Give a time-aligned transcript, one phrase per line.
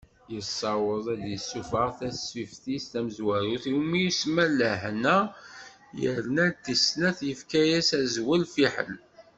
[0.33, 5.17] Yessaweḍ ad d-yessufeɣ tasfift-is tamezwarut, iwumi isemma Lehna,
[6.01, 8.93] yerna-d tis snat, yefka-as azwel Fiḥel.